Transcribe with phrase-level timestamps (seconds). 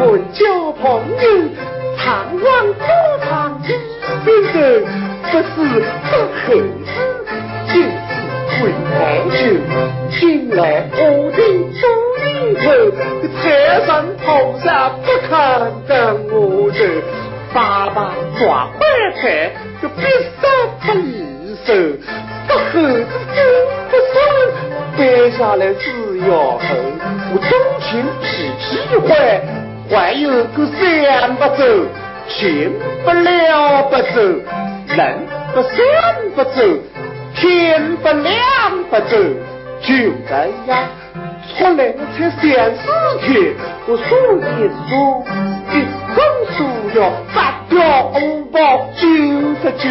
[0.00, 1.50] 我交朋友，
[1.98, 2.77] 常往
[32.38, 32.70] 钱
[33.04, 34.20] 不了不走，
[34.94, 35.74] 人不三
[36.36, 36.62] 不走，
[37.34, 39.16] 天不亮不走。
[39.80, 39.94] 就
[40.28, 40.32] 这
[40.68, 40.88] 样，
[41.58, 42.86] 出来才三四
[43.22, 43.54] 天，
[43.88, 44.00] 我数
[44.38, 45.24] 一数，
[45.72, 45.74] 一
[46.14, 46.16] 共
[46.54, 46.56] 数
[46.96, 46.98] 了
[47.34, 47.36] 八
[47.68, 47.76] 条
[48.20, 48.56] 五包
[48.94, 49.02] 九
[49.60, 49.88] 十九，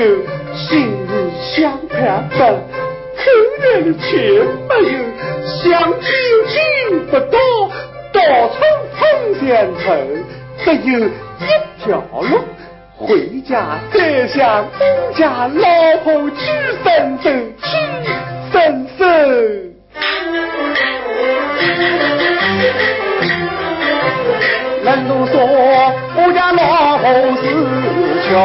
[0.56, 3.24] 心里想盼盼，口
[3.62, 4.08] 袋里钱
[4.70, 4.96] 没有，
[5.64, 6.08] 想究
[6.48, 7.38] 竟不到，
[8.14, 8.56] 到处
[8.96, 9.02] 碰
[9.46, 9.86] 见愁，
[10.64, 12.40] 只有一条路，
[12.98, 16.36] 回家再向东家老婆去
[16.84, 17.30] 伸手，
[17.64, 17.66] 去
[18.52, 19.06] 伸手。
[24.84, 25.34] 人都说
[26.16, 27.06] 我家老婆
[27.38, 27.44] 是
[28.30, 28.36] 孝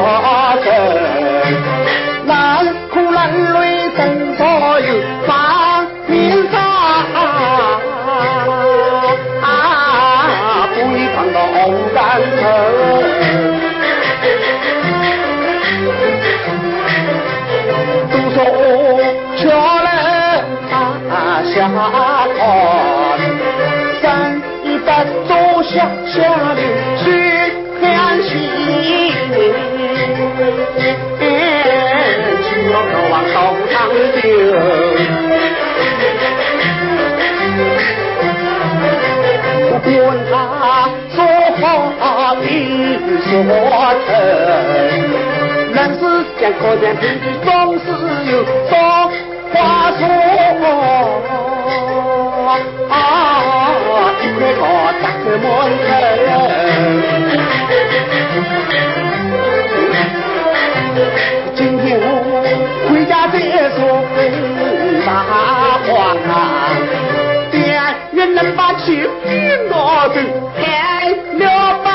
[0.63, 0.65] 顺，
[21.83, 22.41] 人下凡，
[24.01, 24.05] 生
[24.63, 25.31] 一百做
[25.65, 25.75] 下
[26.07, 26.15] 下
[26.55, 26.63] 流
[27.03, 27.03] 去
[27.81, 27.83] 看
[28.23, 28.31] 戏，
[32.41, 33.37] 只要渴望到
[33.73, 33.75] 长
[34.15, 34.25] 久。
[39.83, 40.01] 不管
[40.31, 40.33] 他
[41.13, 41.17] 说
[41.59, 41.63] 话
[42.37, 42.39] 的
[43.27, 43.31] 说
[44.07, 44.09] 成，
[45.75, 46.01] 人世
[46.39, 46.83] 间可见
[47.45, 47.47] 总
[47.81, 47.85] 是
[48.31, 48.33] 有
[48.69, 48.73] 说
[49.53, 49.57] 话
[49.99, 50.01] 说。
[52.91, 52.95] 啊，
[54.21, 54.63] 一块高
[55.03, 55.45] 打开门
[55.87, 55.89] 头。
[61.55, 62.07] 今天我
[62.89, 63.35] 回家再
[63.77, 63.79] 说
[65.07, 65.09] 大
[65.87, 65.91] 话，
[67.51, 67.53] 店
[68.13, 68.81] 人能把钱
[69.25, 69.29] 给
[69.71, 69.73] 拿
[70.09, 70.15] 走，
[70.59, 70.61] 开
[71.39, 71.43] 了
[71.85, 71.87] 班，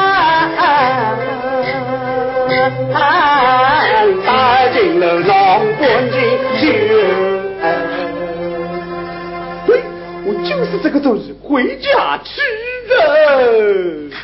[4.25, 4.27] 打
[4.73, 5.31] 进了老
[5.79, 6.17] 关进去。
[10.71, 12.41] 是这个东西回家吃
[12.89, 14.17] 的。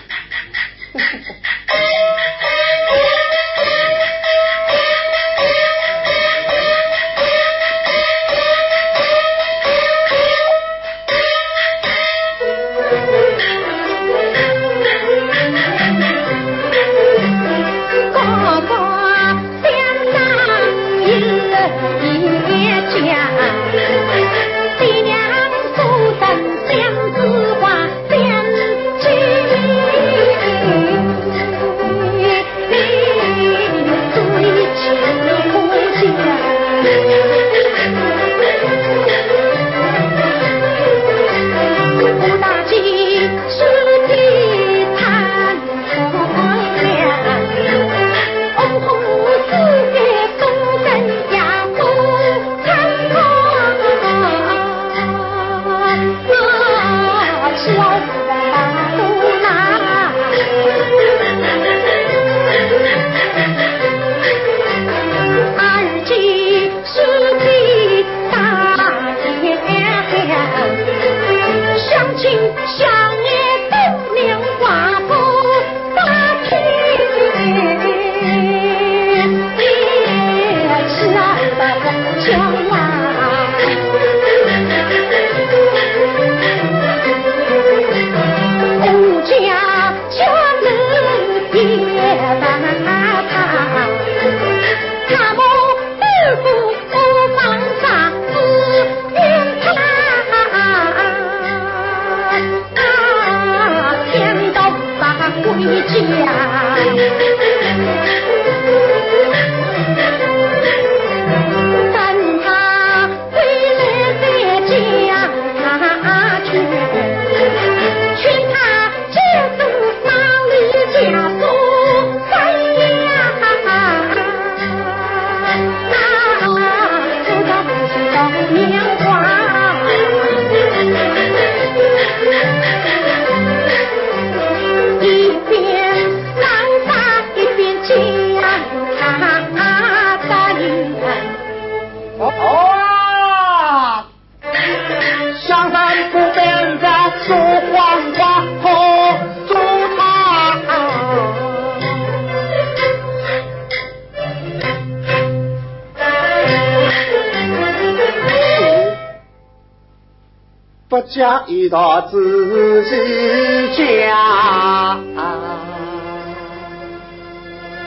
[161.13, 164.98] 不讲一道自己家。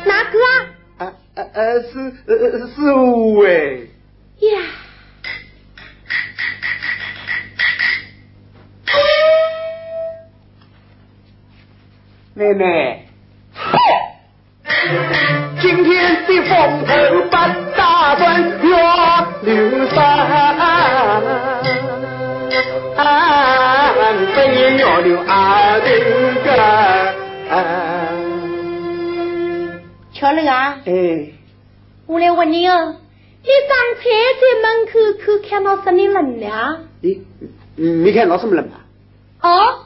[0.04, 0.38] 哪个？
[0.98, 1.88] 呃呃呃，是
[2.72, 3.50] 是我哎。
[4.42, 4.62] 呀。
[12.34, 12.95] 奶奶，
[32.36, 32.96] 问你哦，
[33.42, 34.02] 你刚才
[34.40, 34.92] 在门口
[35.24, 36.80] 可看到什么人了？
[37.00, 37.24] 你
[37.76, 38.80] 没看到什么人吗？
[39.42, 39.84] 哦，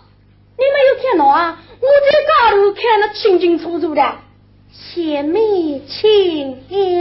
[0.59, 1.63] 你没有看到啊？
[1.81, 4.03] 我在高头看得清清楚楚的，
[4.95, 6.51] 姐妹亲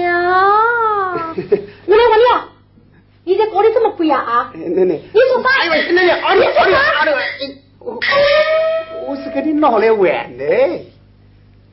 [0.01, 1.33] 呀！
[1.35, 2.49] 我来问你啊，
[3.25, 4.51] 你在高里这么鬼啊？
[4.55, 5.65] 奶奶，你说啥？
[5.65, 7.05] 奶奶，你说啥？
[7.81, 7.99] 我
[9.07, 10.45] 我是给你闹来玩的。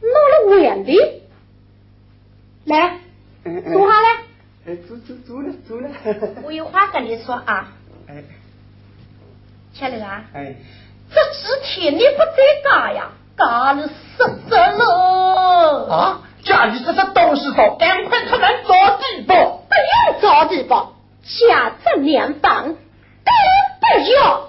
[0.02, 1.22] 闹来玩的？
[2.64, 2.98] 来，
[3.62, 4.08] 坐下来。
[4.66, 5.88] 哎，坐坐坐了坐了。
[6.44, 7.72] 我有话跟你说啊。
[8.08, 8.24] 哎。
[9.72, 10.24] 小刘啊。
[10.34, 10.54] 哎。
[11.08, 13.10] 这几天你不在家呀？
[13.38, 16.22] 家里失责了啊！
[16.42, 19.36] 家里这是东西多，赶快出门找地方。
[19.68, 23.30] 不用找地方，家正年房，都
[23.80, 24.48] 不要。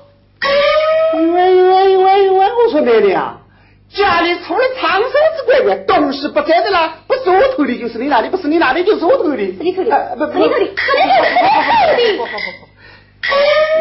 [1.13, 2.49] 喂喂喂喂！
[2.53, 3.41] 我说哪里啊，
[3.89, 9.37] 家里除了长寿之乖乖，东西不在的啦，不是我偷的，就是你那里，不是你那里，就是我偷的。
[9.37, 10.15] 是你偷的？
[10.17, 10.67] 不，是你偷的，
[11.95, 12.31] 是你偷的。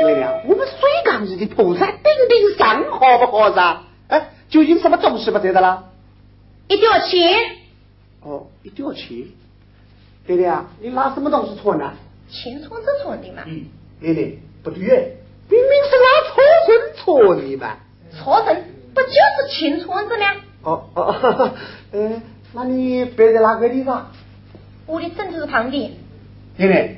[0.02, 3.82] 奶奶，我们水缸里的菩萨顶顶上，好不好噻？
[4.08, 5.84] 哎，究竟什么东西不在的啦？
[6.68, 7.56] 一吊钱。
[8.22, 9.24] 哦，一吊钱。
[10.26, 11.92] 奶奶啊，你拿什么东西穿呢？
[12.30, 13.42] 钱存子存的嘛。
[13.46, 13.66] 嗯，
[14.00, 14.32] 奶奶，
[14.62, 15.16] 不对，
[15.48, 16.68] 明明是拿错存
[17.36, 17.76] 存的嘛。
[18.16, 18.64] 错存
[18.96, 20.26] 不就是钱存子吗？
[20.62, 21.54] 哦哦，
[21.92, 22.22] 嗯，
[22.54, 24.10] 那你摆在哪个地方？
[24.86, 25.92] 我的枕头旁边。
[26.56, 26.94] 奶奶，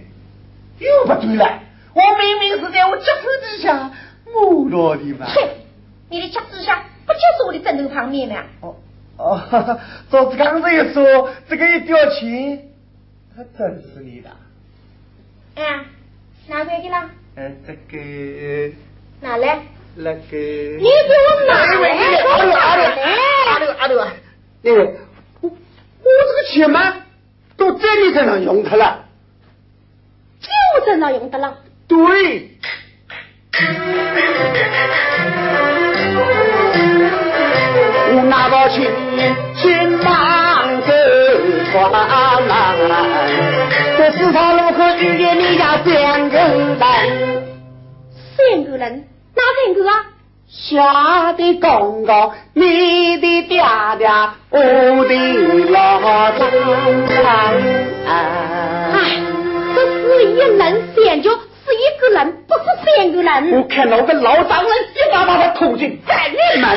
[0.79, 1.61] 又不对了。
[1.95, 3.91] 我明明是在我脚手底下
[4.33, 5.27] 摸到的嘛！
[5.27, 5.49] 哼，
[6.09, 8.45] 你的脚底下不就是我的枕头旁边吗？
[8.61, 8.77] 哦
[9.17, 9.81] 哦，
[10.13, 12.69] 照子刚才一说，这个一掉钱，
[13.37, 14.31] 还真是你的。
[15.57, 15.85] 哎，
[16.47, 17.11] 哪块去了？
[17.35, 18.75] 哎，这个。
[19.21, 19.59] 哪来？
[19.99, 20.19] 那个。
[20.21, 21.73] 你给我拿来！
[22.29, 22.85] 阿六阿六
[23.47, 24.13] 阿六阿六啊！
[24.63, 24.95] 因为
[25.41, 25.57] 我我
[26.03, 26.95] 这个钱嘛，
[27.57, 29.07] 都在你身上用它了。
[30.41, 31.59] 就在那用的了。
[31.89, 32.51] 对，
[38.15, 38.93] 我拿到钱，
[39.57, 40.93] 钱忙走
[41.73, 41.75] 船
[43.99, 46.79] 在四方路口遇见你家三个人，
[48.37, 49.05] 三个人
[49.39, 49.93] 哪三个啊？
[50.49, 53.63] 下的公公，你的爹爹，
[54.51, 54.57] 我
[55.05, 55.15] 的
[55.71, 55.77] 老
[56.33, 57.15] 丈人。
[58.07, 58.09] 哎，
[59.75, 60.51] 这是一人
[60.97, 61.31] 三脚。
[61.69, 62.19] 是一个人，
[62.49, 63.31] 不是三个人。
[63.53, 66.71] 我看到个老丈人一把把他捅进饭店门。
[66.71, 66.77] 啊，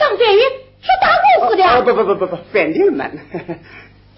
[0.00, 0.28] 张饭店
[0.80, 1.04] 是大
[1.38, 1.62] 公司的。
[1.82, 3.00] 不不不不不，饭店门。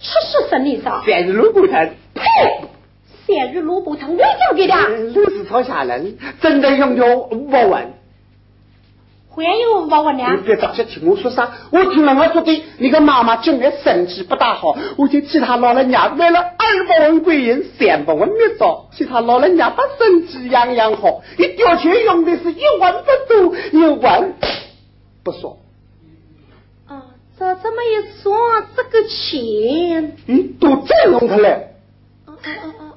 [0.01, 1.05] 吃是什么上？
[1.05, 1.91] 三日萝卜汤。
[2.15, 2.23] 呸！
[3.35, 4.75] 三日萝卜汤，我讲给的。
[5.13, 7.93] 肉是炒下人，真的用着五百万。
[9.37, 10.25] 还有五百万呢？
[10.37, 21.23] 你别着急听我说啥，我听了我说的，你个妈妈今年身体不大好，我就替他老人家买了二百万桂银，三百万蜜枣，替他老人家把身体养养好。
[21.37, 24.35] 一掉钱用的是一万不多，一万
[25.25, 25.57] 不少。
[26.87, 27.03] 啊，
[27.37, 28.37] 照这么一说，
[28.77, 31.49] 这个钱，嗯，都真用他了。
[32.29, 32.94] 嗯嗯嗯嗯嗯。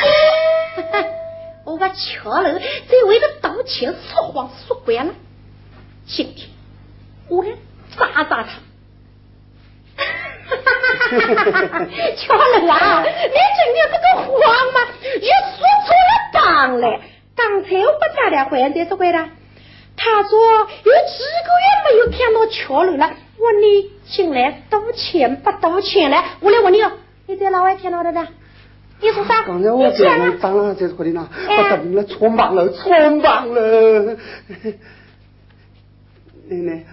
[1.64, 5.14] 我把巧了，在为了道歉说谎说惯了。
[6.06, 6.48] 今天
[7.28, 7.50] 我来
[7.96, 8.48] 砸砸他。
[12.16, 14.30] 巧了啊，你今天这个谎
[14.72, 14.78] 嘛，
[15.20, 16.84] 也说错了当来。
[17.36, 19.28] 刚才我把他俩还在说过了，
[19.96, 26.24] 他说有几个月没有看到桥楼了，问你进来道歉不道歉了？
[26.40, 26.92] 我来问你哦，
[27.26, 28.26] 你在哪位看到的呢？
[29.00, 29.44] 你说啥？
[29.46, 34.16] 刚才我在那张了，在这里呢，我等了，错忙了，错忙了。
[36.48, 36.84] 奶奶，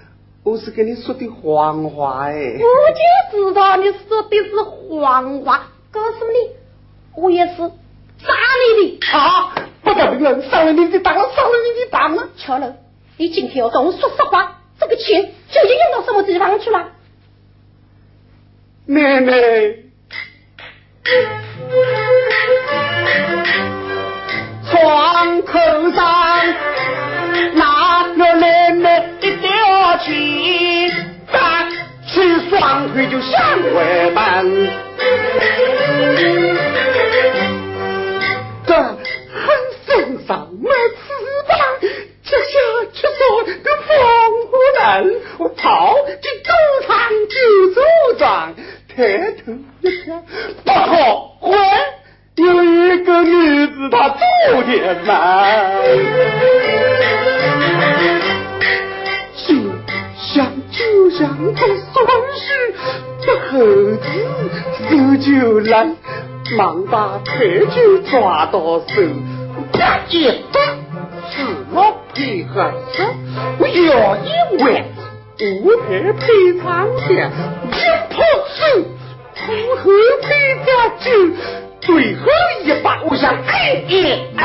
[0.43, 2.33] 我是跟你说的谎话哎。
[2.33, 8.33] 我就知道你说的是谎话，告诉你，我也是杀
[8.77, 9.53] 你的啊！
[9.83, 12.29] 不等了，伤了你的当了，伤了你的当了。
[12.37, 12.77] 巧了，
[13.17, 16.91] 你今天要跟我说实话，这个钱究竟用到什么地方去了？
[18.85, 19.33] 奶奶。
[24.69, 25.59] 窗口
[25.91, 26.01] 上
[27.53, 30.91] 拿了妹妹一吊旗，
[31.31, 31.67] 打
[32.05, 33.39] 起双腿就向
[33.73, 33.77] 外
[34.15, 34.69] 奔。
[38.65, 38.97] 这很
[39.85, 39.87] 身
[40.27, 41.03] 上没翅
[41.47, 41.57] 膀，
[42.23, 42.53] 脚下
[42.93, 43.95] 却说个风
[44.47, 44.85] 火人，
[45.37, 46.49] 我跑进赌
[46.85, 46.91] 场
[47.29, 47.35] 就
[47.73, 47.75] 组
[48.17, 48.25] 装，
[48.95, 48.95] 抬
[49.45, 50.23] 头一看，
[50.65, 51.53] 不好坏，
[52.35, 55.11] 有一个女子她昨天来，
[59.35, 59.55] 就
[60.17, 62.47] 像就像他双手，
[63.21, 63.51] 这猴
[63.95, 64.05] 子
[64.89, 65.87] 手就来。
[66.57, 69.01] 忙把配酒抓到手，
[70.09, 70.61] 一打
[71.29, 71.75] 是我
[72.13, 73.03] 配合手，
[73.59, 74.29] 我摇一
[74.63, 74.85] 弯，
[75.61, 76.23] 舞台配
[76.63, 77.29] 长线，
[77.69, 77.75] 一
[78.09, 78.15] 抛
[78.47, 78.59] 手，
[79.45, 79.91] 如何
[80.23, 80.27] 配
[80.65, 81.11] 家酒，
[81.81, 82.25] 最后
[82.63, 83.93] 一把我想哎哎
[84.35, 84.41] 哎，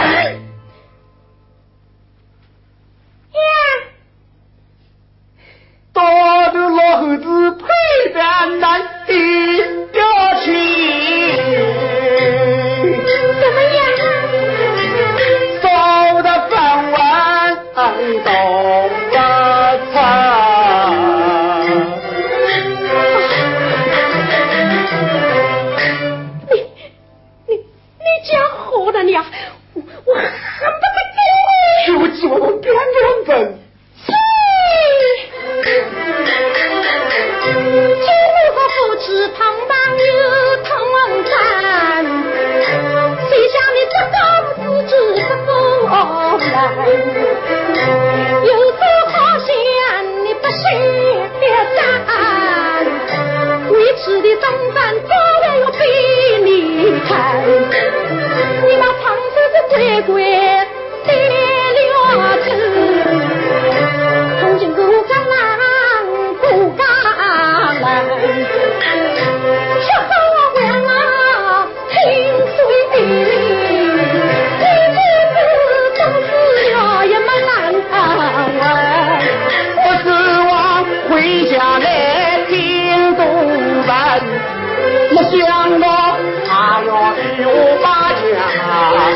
[87.13, 87.49] 他要替我
[87.83, 88.25] 把家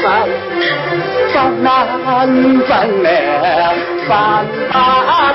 [0.03, 0.07] 分，
[1.33, 1.67] 翻难
[2.67, 2.69] 分
[3.03, 3.07] 来
[4.07, 4.11] 翻
[4.73, 4.75] 大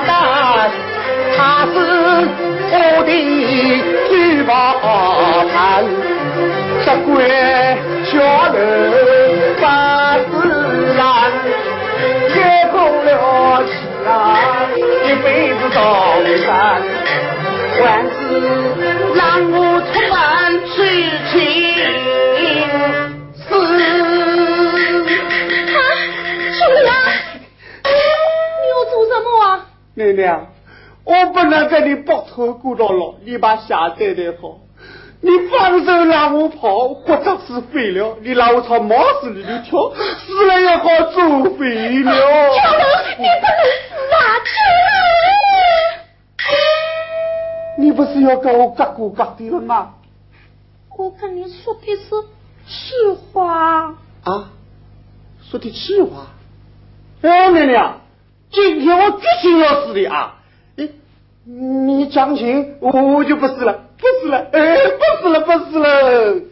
[0.06, 0.10] 难，
[1.36, 1.74] 他是
[2.70, 3.10] 我的
[4.08, 4.10] 聚
[4.44, 4.50] 宝
[5.52, 5.52] 盆，
[6.84, 7.10] 只怪
[8.04, 8.12] 小
[8.52, 8.56] 人
[9.58, 9.62] 不
[10.30, 10.40] 自
[10.96, 11.00] 然，
[12.32, 12.34] 开
[12.72, 13.08] 口了
[13.66, 13.68] 气
[14.06, 14.10] 啊，
[15.04, 15.76] 一辈子遭
[16.46, 16.50] 难。
[17.74, 18.14] 还是
[19.14, 20.14] 让我出门
[20.68, 20.70] 去
[21.32, 21.34] 请
[23.34, 23.42] 死。
[23.54, 23.58] 啊，
[26.58, 26.92] 兄弟啊，
[27.82, 29.46] 你要做什么啊？
[29.94, 30.20] 奶奶，
[31.04, 34.58] 我不能跟你白头过到老，你把下带带好。
[35.24, 42.12] 你放手让我跑，或者是废了，你让我朝茅舍里头跳，死了也好做废了。
[42.12, 42.82] 跳楼，
[43.18, 44.18] 你不能死啊！
[47.78, 49.94] 你不是要跟我各过各的了吗？
[50.96, 52.02] 我跟你说的是
[52.66, 52.94] 气
[53.32, 54.50] 话啊，
[55.50, 56.28] 说的气话。
[57.22, 58.00] 哎，娘娘，
[58.50, 60.38] 今天我决心要死的啊！
[60.76, 60.90] 你
[61.44, 64.76] 你讲情，我就不死了，不死了，哎，
[65.20, 66.42] 不死了，不死了。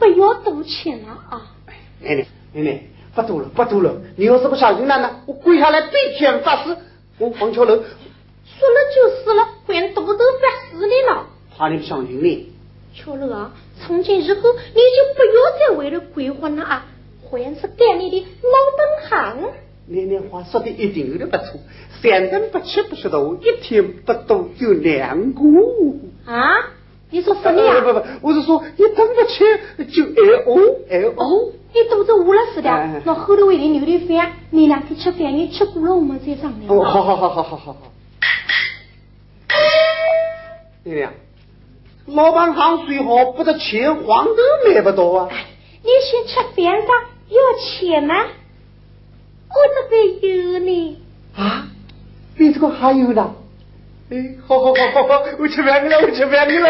[0.00, 1.52] 不要赌钱了啊！
[2.00, 2.82] 奶奶，奶奶，
[3.14, 4.00] 不赌了，不赌了。
[4.16, 6.74] 你要是不相信奶奶，我跪下来对天发誓，
[7.18, 7.84] 我黄桥楼说了
[8.94, 11.26] 就是了，还赌头发誓的了。
[11.56, 12.50] 怕你不相信你。
[12.94, 16.86] 乔楼啊，从今以后，你就不要再为了鬼混了啊！
[17.30, 19.50] 还是干你的老本行。
[19.86, 21.60] 奶奶话说的一点不错，
[22.00, 25.42] 三顿不吃不晓得，我，一天不赌就两个。
[26.24, 26.70] 啊？
[27.10, 27.80] 你说什么呀？
[27.80, 30.54] 不不不，我是说一顿不吃就挨饿
[30.90, 31.52] 挨饿。
[31.72, 36.72] 你肚子饿了是的，那后头为你留点饭，你两天吃饭，你吃过了我们再商量。
[36.72, 37.92] 哦，好好好好好好好。
[40.84, 41.12] 娘娘，
[42.06, 44.34] 老板行最好不得钱，黄豆
[44.68, 45.28] 买不到啊。
[45.82, 46.88] 你先吃饭上
[47.28, 48.14] 要钱吗？
[49.48, 50.98] 我这边有呢。
[51.36, 51.68] 啊，
[52.36, 53.34] 你这个还有呢？
[54.10, 56.68] 哎，好好好好好，我吃饭去了，我吃饭去了。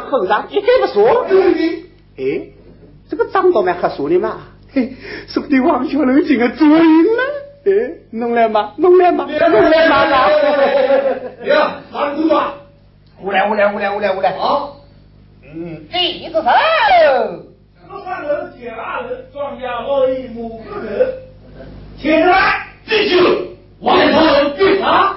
[0.00, 1.26] 后账一概不说。
[2.18, 2.46] 哎，
[3.08, 4.40] 这个账倒蛮合算的嘛。
[4.72, 4.92] 嘿，
[5.28, 7.22] 说不定王小楼进个做赢了。
[7.64, 7.70] 哎，
[8.10, 10.28] 弄来嘛，弄来嘛，弄来嘛啦。
[11.44, 12.54] 呀，哪里走啊？
[13.22, 14.36] 我来，我来，我来，我来，我来。
[14.36, 14.81] 好。
[15.54, 16.48] 嗯，第一个手。
[17.76, 21.12] 十三人，铁大人，庄稼贸易五个人。
[21.98, 23.56] 起来，继续。
[23.80, 25.16] 王小楼对他。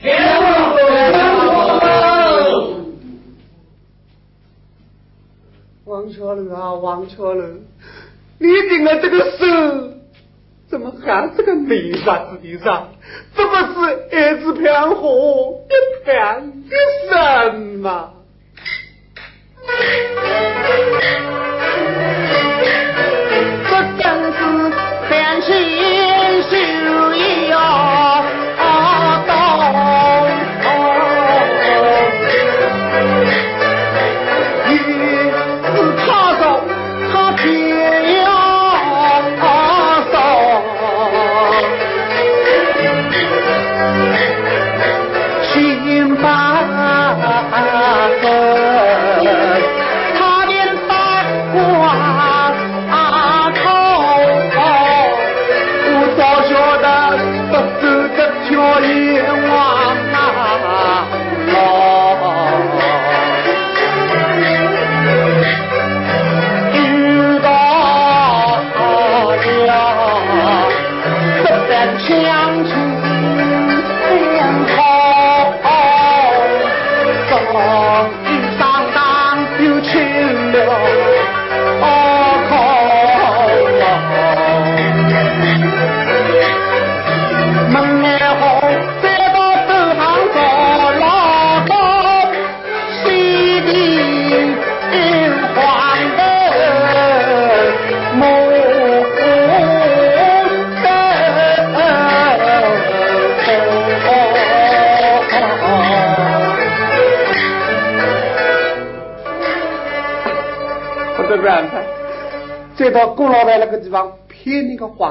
[0.00, 0.18] 天
[5.84, 7.54] 王巧儿啊，王巧儿，
[8.38, 9.94] 你定了这个手，
[10.68, 12.88] 怎么还是个泥沙子地上？
[13.34, 16.76] 怎么是一只片火，一片的
[17.50, 18.10] 神嘛？
[23.68, 24.38] 这真是
[25.08, 25.99] 天心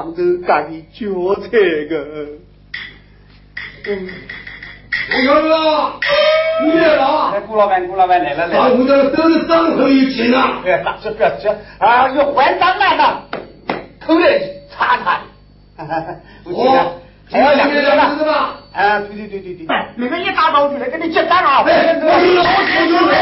[0.00, 1.48] 骗那个黄州干的韭菜
[1.88, 1.94] 个。
[3.86, 4.08] 嗯，
[5.12, 5.48] 我晓得，
[6.64, 7.32] 你来了。
[7.34, 8.74] 哎，顾老板，顾老板来了来了。
[8.74, 10.62] 我这都是账头有钱啊。
[10.64, 13.22] 哎，大吃不要吃啊，要还账来的，
[14.06, 14.38] 口来
[14.70, 15.20] 查查。
[16.44, 18.56] 我记得还要两个两个吧？
[18.72, 19.66] 啊，对对对对对。
[19.96, 21.64] 你们一大早就来给你结账啊！
[21.66, 22.44] 哎，我有了，
[22.76, 23.12] 我有了。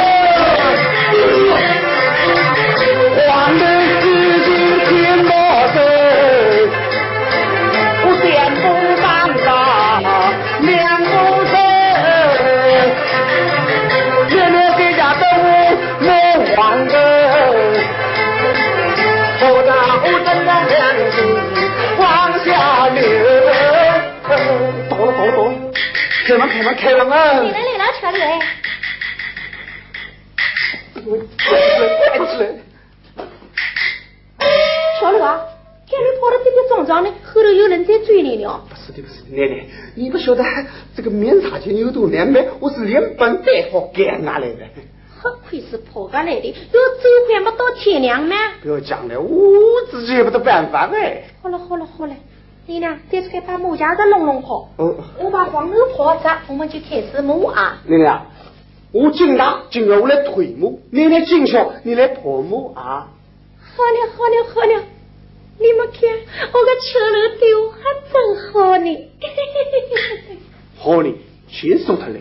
[3.28, 4.07] 黄的。
[26.28, 27.40] 开门开门开门啊！
[27.40, 28.38] 来了来了，车里来。
[31.38, 32.52] 快起来！
[35.00, 35.40] 小刘啊，
[35.88, 38.62] 看你跑得跌跌撞撞的，后头有人在追你了。
[38.68, 39.64] 不是是的，不是的，奶奶，
[39.94, 40.44] 你不晓得
[40.94, 44.66] 这个棉纱钱有多难买，我是连本带好赶拿来的。
[45.18, 48.36] 好亏是跑过来的，要走还没到天亮吗？
[48.60, 51.22] 不要讲了，我自己也不得办法哎。
[51.42, 52.14] 好了好了好了，
[52.68, 54.68] 你呢，再出去把木架子弄弄好。
[54.76, 54.94] 嗯。
[55.18, 57.78] 我把黄豆泡着，我们就开始磨啊。
[57.86, 58.26] 你俩，
[58.92, 63.08] 我进大，今儿我来推磨，你来进小，你来泡磨啊。
[63.58, 64.84] 好了好了好了，
[65.58, 66.10] 你们看
[66.52, 67.78] 我个秋楼丢还
[68.12, 69.08] 真好呢。
[70.76, 71.14] 好呢，
[71.48, 72.20] 先送他来。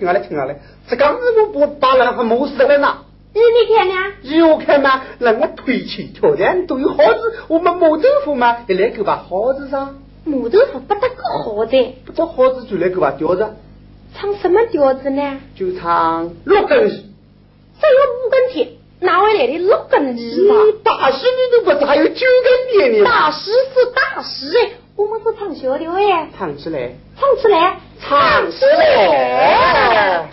[0.00, 0.58] 听下来听下来，
[0.88, 3.00] 这刚子我不把人还摸死了呢。
[3.34, 3.94] 你你看呢？
[4.22, 5.02] 有看吗？
[5.18, 9.98] 人家推起挑担都有耗子，我们磨豆腐嘛，也来个把耗子上。
[10.24, 13.46] 磨豆腐不得个耗子，不得耗子就来个把调子。
[14.14, 15.38] 唱什么调子呢？
[15.54, 16.96] 就唱六根弦。
[16.96, 18.72] 只有五根铁。
[19.00, 20.38] 哪位来的六根弦？
[20.82, 23.04] 大师你都不知，还有九根弦呢。
[23.04, 26.28] 大师是大师哎，我们是唱小调哎。
[26.36, 30.28] 唱起来，唱起来，唱起来。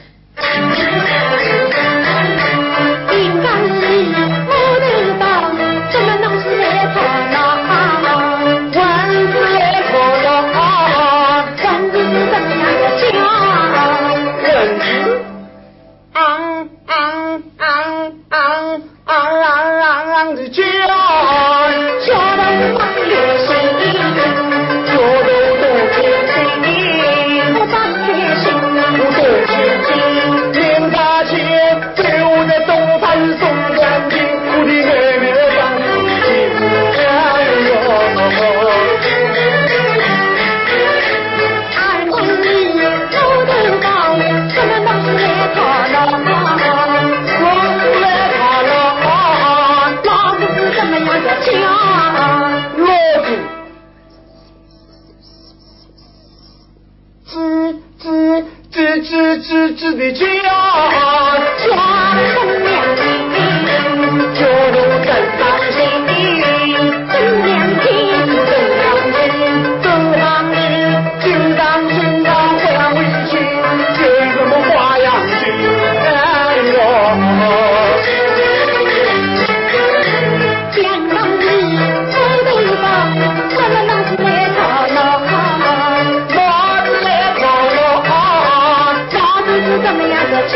[90.29, 90.55] 个家，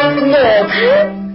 [0.00, 1.27] 我知。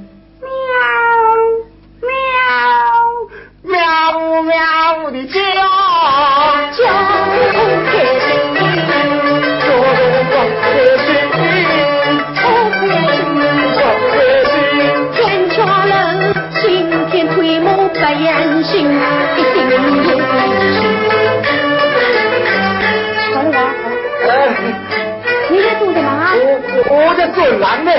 [27.34, 27.92] 做蓝呢。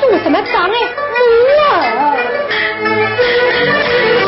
[0.00, 0.76] 做什么账哎？
[1.96, 2.24] 我。
[2.84, 4.23] 自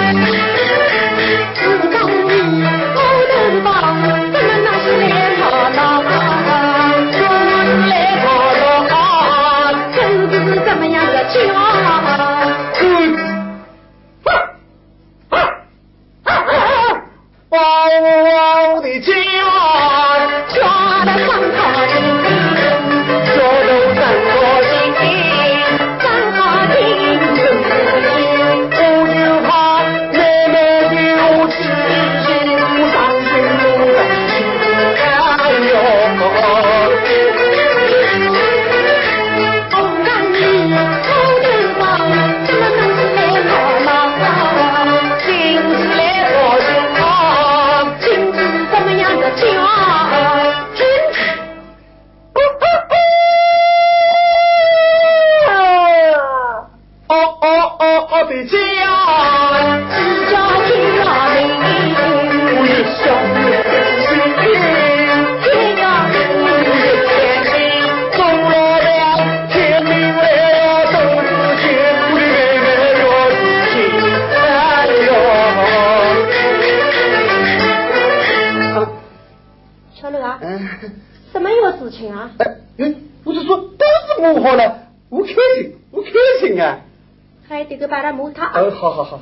[88.56, 88.70] 他摸他。
[88.70, 89.20] 哦，好好好。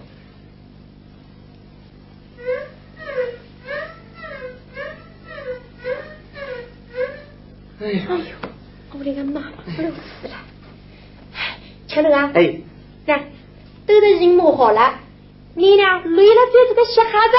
[7.81, 8.01] 哎呦，
[8.99, 10.35] 我的个妈妈，不要死了！
[11.87, 12.61] 巧乐啊，哎，
[13.07, 13.27] 来，
[13.87, 15.01] 都得人磨好了，
[15.55, 17.35] 你俩累了就这个小孩子，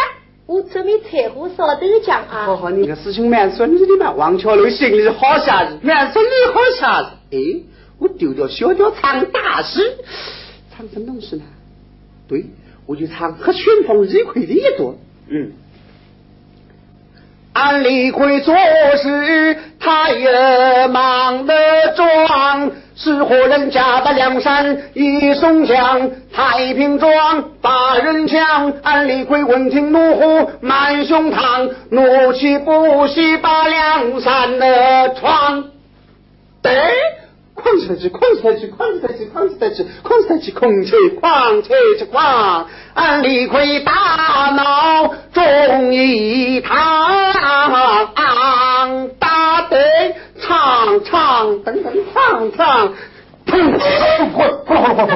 [0.45, 2.45] 我准备柴火烧豆浆啊。
[2.45, 4.12] 好好，你个事情蛮顺利的嘛。
[4.12, 7.10] 王巧楼心里好吓人，蛮顺利好吓人。
[7.31, 7.63] 哎，
[7.97, 9.97] 我丢掉小脚唱大事，
[10.77, 11.43] 唱什么东西呢？
[12.27, 12.45] 对，
[12.85, 14.95] 我就唱和旋风李逵的一段。
[15.29, 15.51] 嗯。
[17.53, 21.53] 安李逵做事，他也忙得
[21.95, 22.71] 壮。
[22.97, 28.71] 是何人家的梁山一松江，太平庄把人抢。
[28.81, 35.65] 安李逵闻听怒火满胸膛，怒气不息把梁山的闯。
[36.61, 36.73] 对。
[37.65, 42.67] 狂起来去，狂起来去，狂起来去，狂起来去，狂起来去，空气狂起去狂！
[42.93, 47.34] 俺李逵大闹忠义堂，
[49.17, 49.80] 打得
[50.39, 52.93] 唱唱噔噔唱唱，
[53.47, 53.80] 砰砰
[54.32, 55.08] 砰砰砰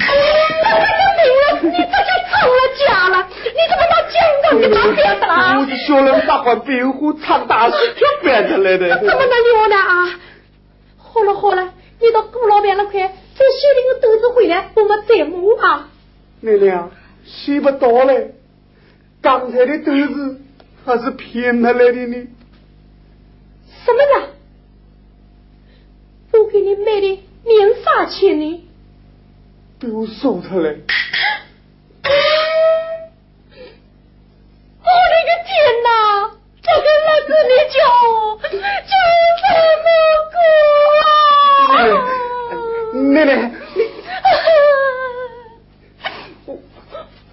[0.00, 1.01] 砰！
[1.22, 5.58] 巧了啊，你这就成了家了，你怎么把江上给打扁的啦？
[5.60, 8.96] 我是小人打换兵虎唱大戏跳扁的来的。
[8.98, 10.20] 怎么能用呢啊？
[10.98, 15.88] 好了好了，你到顾老板那块，再写点个豆子回来，我们再磨啊。
[16.40, 16.90] 奶奶啊，
[17.24, 18.34] 写不到嘞，
[19.20, 20.40] 刚才的豆子
[20.84, 22.28] 还是骗他来的呢。
[23.84, 24.26] 什么呀？
[26.32, 28.68] 我给你买的面啥钱呢？
[29.82, 30.70] 给我搜他来！
[41.74, 41.82] 啊！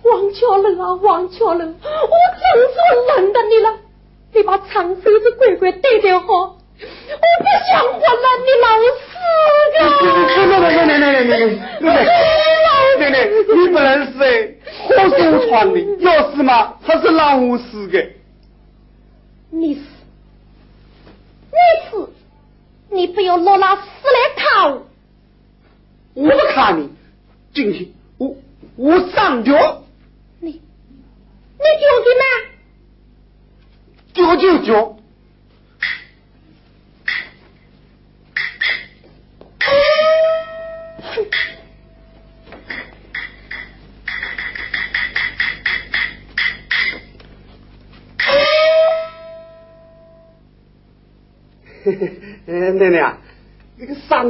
[0.02, 1.72] 王乔乐啊，王乔乐。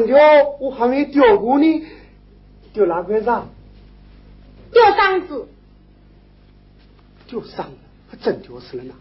[0.09, 1.85] 个上吊我还没吊过呢，
[2.73, 3.49] 吊哪块上？
[4.71, 5.47] 吊嗓子。
[7.27, 7.77] 吊嗓子，
[8.09, 8.93] 还真吊死了呢。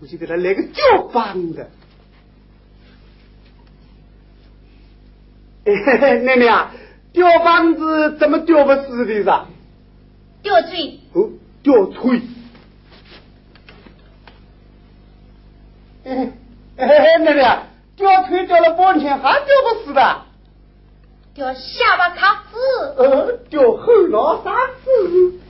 [0.00, 1.70] 我就给他来个吊膀的。
[6.24, 6.74] 奶奶啊，
[7.12, 9.46] 吊棒子怎么吊不死的噻？
[10.42, 11.00] 吊嘴。
[11.12, 11.30] 哦，
[11.62, 12.20] 吊腿。
[16.04, 16.32] 哎
[16.76, 20.22] 哎，奶奶，吊腿掉了半天还掉不死的。
[21.34, 22.58] 掉下巴卡子。
[22.96, 24.52] 呃，掉后脑勺
[24.84, 25.40] 子。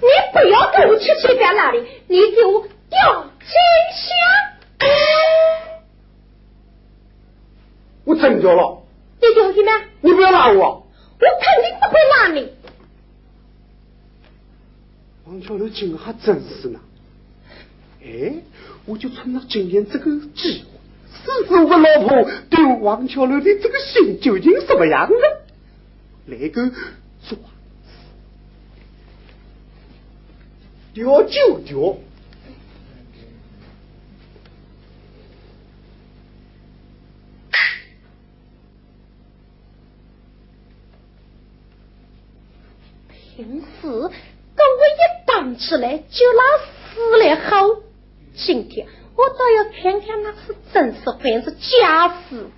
[0.00, 3.50] 你不要跟我去随便那里，你给我掉金
[3.92, 4.88] 香。
[8.04, 8.82] 我真掉了。
[9.20, 9.70] 你掉什么？
[10.00, 10.86] 你不要拉我。
[11.20, 12.52] 我肯定不会拉你。
[15.26, 16.80] 王小楼今还真是呢。
[18.02, 18.36] 哎，
[18.86, 20.77] 我就趁着今天这个机会，
[21.12, 25.16] 试试我老婆对王巧楼的这个心究竟什么样的。
[26.26, 26.70] 来个
[27.28, 27.38] 抓，
[30.94, 31.98] 吊就吊。
[43.36, 46.42] 平时跟我一绑起来就拿
[46.92, 47.84] 死来吼。
[48.34, 48.88] 今天
[49.18, 52.48] 我倒要看看那是真是还是假事。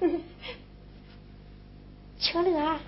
[2.18, 2.80] 巧了啊，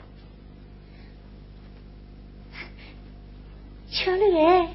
[3.90, 4.65] 巧了哎，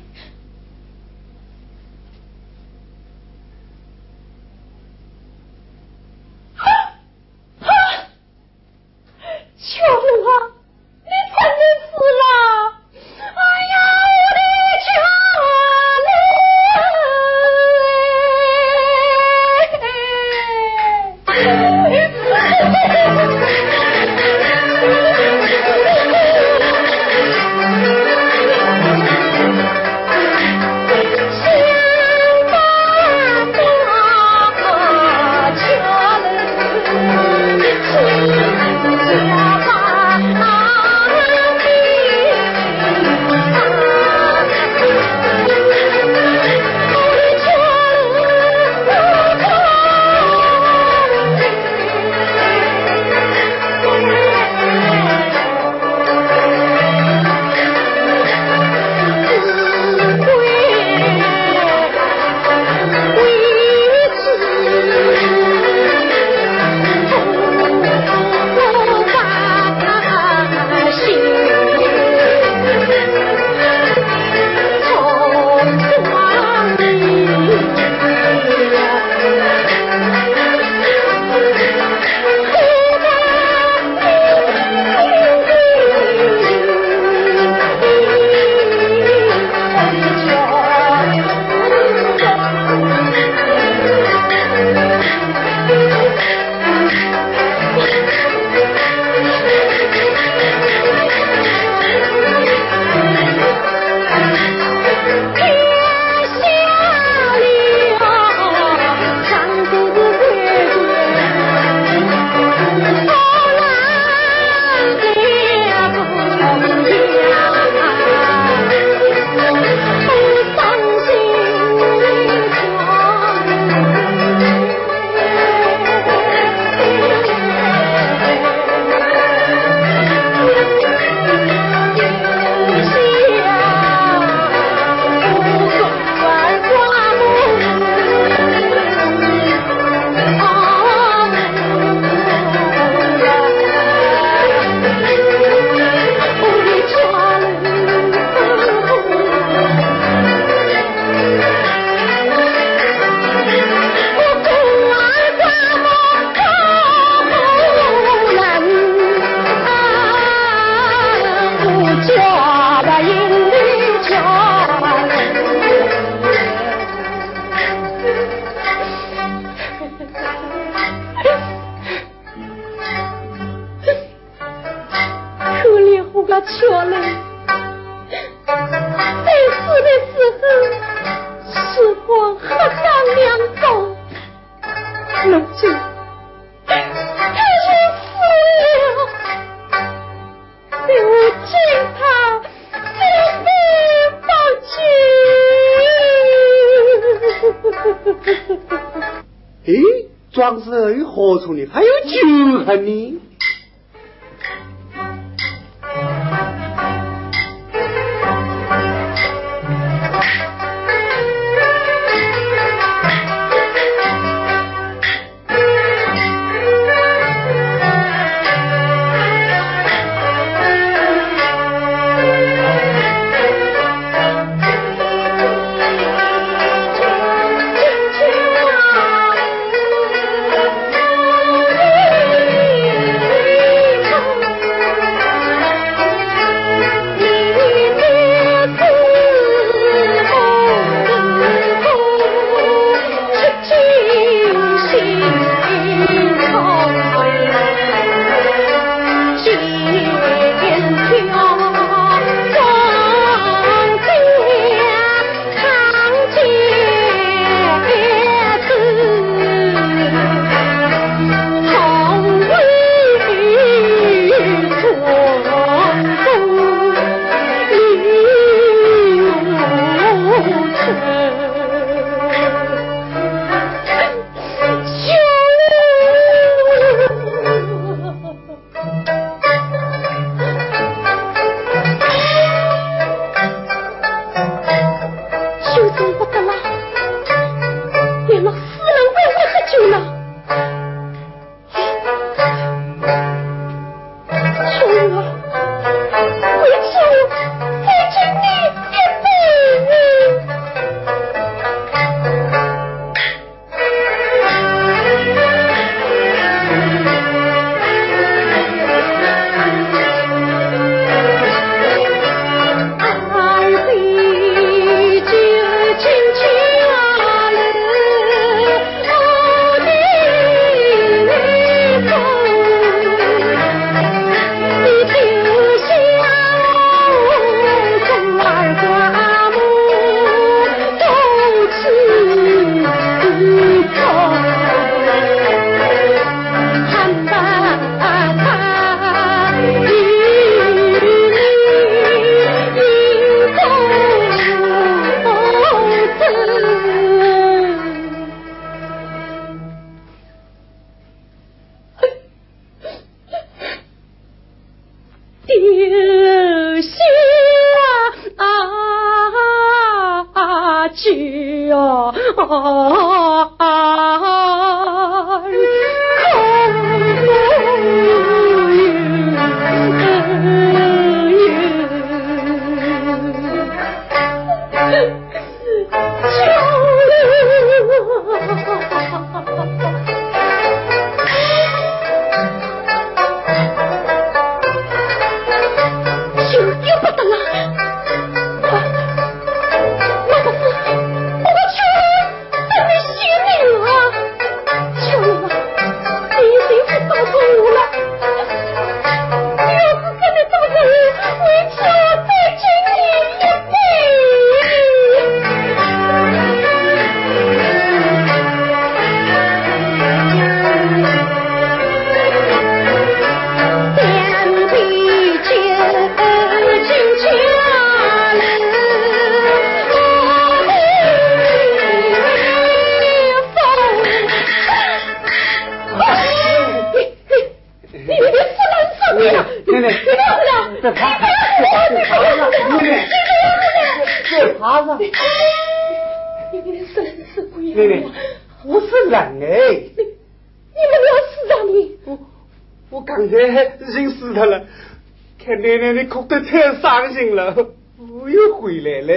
[445.77, 447.55] 奶奶，你哭得太伤心了，
[447.97, 449.13] 我又回来了。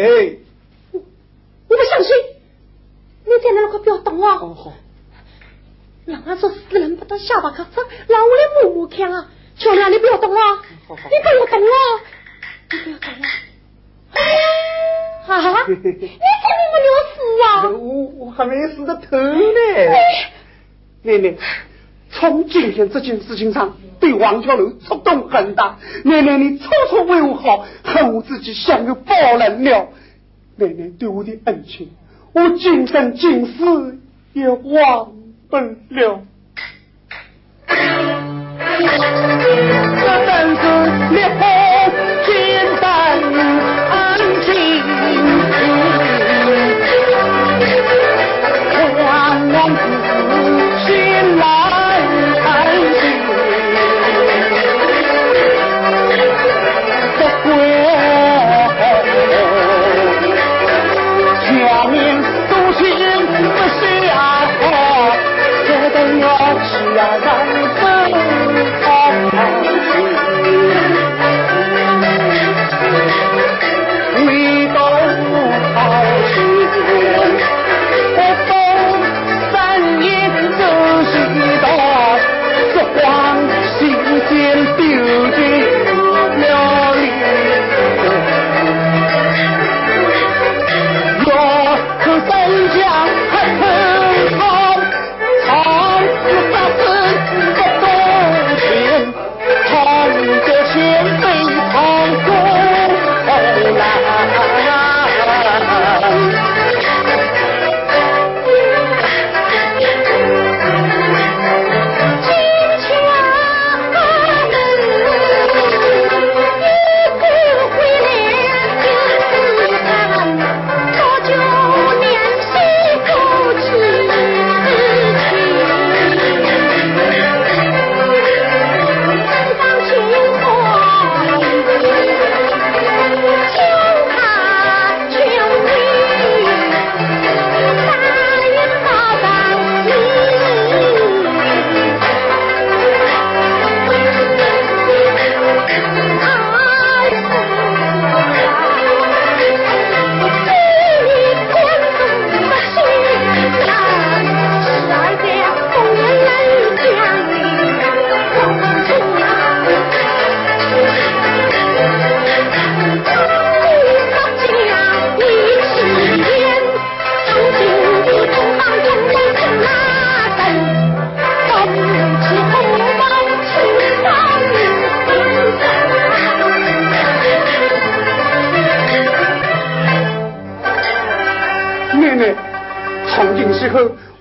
[0.92, 0.98] 我
[1.68, 2.16] 不相信，
[3.24, 4.36] 你在那里可不要动啊！
[4.36, 4.72] 好。
[6.06, 9.30] 让俺说死人不得下巴磕上，让我来摸摸看啊！
[9.56, 10.62] 小亮，你不要动啊！
[10.66, 11.68] 你不要动啊！
[12.70, 13.26] 你不要动啊！
[15.26, 15.64] 啊！
[15.66, 15.94] 你怎么
[16.74, 17.46] 没有死啊？
[17.70, 17.78] 我
[18.16, 19.60] 我还没死的头呢！
[21.02, 21.34] 奶奶。
[22.30, 25.76] 从今天这件事情上，对王小楼触动很大。
[26.04, 29.88] 奶奶，你处处为我好，恨我自己像个暴人了。
[30.56, 31.90] 奶奶对我的恩情，
[32.32, 33.98] 我今生今世
[34.32, 35.12] 也忘
[35.50, 35.56] 不
[35.90, 36.22] 了。
[40.00, 40.62] 这真是
[41.14, 41.63] 烈火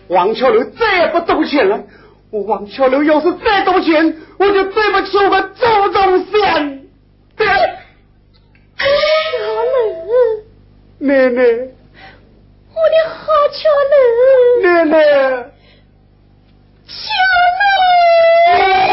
[0.08, 1.80] 王桥楼再也不赌钱了。
[2.30, 6.84] 我王桥楼要是再赌钱，我就对不起我们祖宗先。
[7.38, 8.84] 桥
[9.74, 10.12] 楼，
[11.00, 11.42] 奶奶，
[12.74, 13.22] 我的好
[13.52, 13.96] 巧楼，
[14.64, 14.96] 奶奶，
[16.86, 16.94] 桥
[18.88, 18.93] 楼。